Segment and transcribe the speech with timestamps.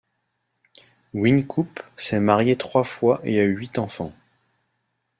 [1.13, 4.11] Wynkoop s'est marié trois fois et a eu huit enfants.